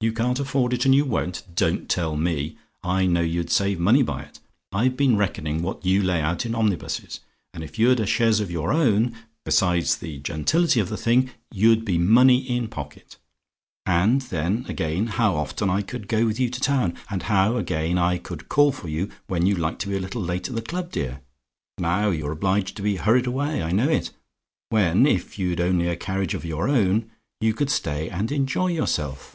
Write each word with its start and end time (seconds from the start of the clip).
"YOU 0.00 0.12
CAN'T 0.12 0.38
AFFORD 0.38 0.72
IT, 0.74 0.84
AND 0.84 0.94
YOU 0.94 1.04
WON'T? 1.04 1.42
"Don't 1.56 1.88
tell 1.88 2.14
me: 2.16 2.56
I 2.84 3.04
know 3.04 3.20
you'd 3.20 3.50
save 3.50 3.80
money 3.80 4.00
by 4.04 4.22
it. 4.22 4.38
I've 4.70 4.96
been 4.96 5.16
reckoning 5.16 5.60
what 5.60 5.84
you 5.84 6.04
lay 6.04 6.20
out 6.22 6.46
in 6.46 6.54
omnibuses; 6.54 7.18
and 7.52 7.64
if 7.64 7.80
you'd 7.80 7.98
a 7.98 8.06
chaise 8.06 8.38
of 8.38 8.48
your 8.48 8.72
own 8.72 9.16
besides 9.44 9.96
the 9.96 10.18
gentility 10.18 10.78
of 10.78 10.88
the 10.88 10.96
thing 10.96 11.30
you'd 11.50 11.84
be 11.84 11.98
money 11.98 12.48
in 12.48 12.68
pocket. 12.68 13.16
And 13.86 14.20
then, 14.20 14.64
again, 14.68 15.08
how 15.08 15.34
often 15.34 15.68
I 15.68 15.82
could 15.82 16.06
go 16.06 16.26
with 16.26 16.38
you 16.38 16.48
to 16.48 16.60
town, 16.60 16.94
and 17.10 17.24
how, 17.24 17.56
again, 17.56 17.98
I 17.98 18.18
could 18.18 18.48
call 18.48 18.70
for 18.70 18.86
you 18.86 19.10
when 19.26 19.46
you 19.46 19.56
liked 19.56 19.80
to 19.80 19.88
be 19.88 19.96
a 19.96 20.00
little 20.00 20.22
late 20.22 20.48
at 20.48 20.54
the 20.54 20.62
club, 20.62 20.92
dear! 20.92 21.22
Now 21.76 22.10
you're 22.10 22.30
obliged 22.30 22.76
to 22.76 22.82
be 22.84 22.94
hurried 22.98 23.26
away, 23.26 23.64
I 23.64 23.72
know 23.72 23.88
it, 23.88 24.12
when, 24.68 25.06
if 25.08 25.40
you'd 25.40 25.60
only 25.60 25.88
a 25.88 25.96
carriage 25.96 26.34
of 26.34 26.44
your 26.44 26.68
own, 26.68 27.10
you 27.40 27.52
could 27.52 27.68
stay 27.68 28.08
and 28.08 28.30
enjoy 28.30 28.68
yourself. 28.68 29.34